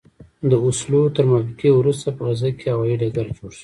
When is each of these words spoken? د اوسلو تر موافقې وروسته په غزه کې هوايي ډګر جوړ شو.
د 0.49 0.51
اوسلو 0.65 1.01
تر 1.15 1.23
موافقې 1.31 1.69
وروسته 1.75 2.07
په 2.17 2.21
غزه 2.27 2.49
کې 2.59 2.67
هوايي 2.73 2.95
ډګر 3.01 3.27
جوړ 3.37 3.49
شو. 3.57 3.59